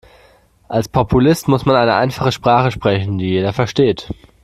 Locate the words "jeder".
3.29-3.53